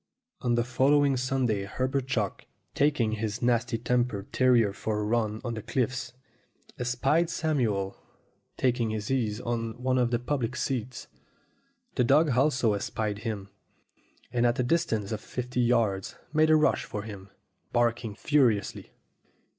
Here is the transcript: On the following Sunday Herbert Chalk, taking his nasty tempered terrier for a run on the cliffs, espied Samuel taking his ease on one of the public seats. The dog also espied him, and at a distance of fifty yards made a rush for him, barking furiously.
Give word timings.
On 0.41 0.55
the 0.55 0.63
following 0.63 1.15
Sunday 1.15 1.65
Herbert 1.65 2.07
Chalk, 2.07 2.47
taking 2.73 3.11
his 3.11 3.43
nasty 3.43 3.77
tempered 3.77 4.33
terrier 4.33 4.73
for 4.73 4.99
a 4.99 5.03
run 5.03 5.39
on 5.43 5.53
the 5.53 5.61
cliffs, 5.61 6.13
espied 6.79 7.29
Samuel 7.29 7.95
taking 8.57 8.89
his 8.89 9.11
ease 9.11 9.39
on 9.39 9.79
one 9.79 9.99
of 9.99 10.09
the 10.09 10.17
public 10.17 10.55
seats. 10.55 11.05
The 11.93 12.03
dog 12.03 12.31
also 12.31 12.73
espied 12.73 13.19
him, 13.19 13.49
and 14.31 14.47
at 14.47 14.57
a 14.57 14.63
distance 14.63 15.11
of 15.11 15.21
fifty 15.21 15.61
yards 15.61 16.15
made 16.33 16.49
a 16.49 16.55
rush 16.55 16.83
for 16.83 17.03
him, 17.03 17.29
barking 17.71 18.15
furiously. 18.15 18.89